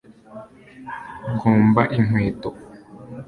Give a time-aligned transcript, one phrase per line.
[1.39, 2.49] gomba inkweto